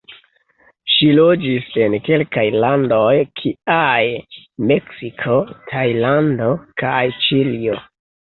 [0.93, 3.11] Ŝi loĝis en kelkaj landoj,
[3.41, 4.01] kiaj
[4.71, 5.37] Meksiko,
[5.73, 6.49] Tajlando
[6.83, 7.77] kaj Ĉilio.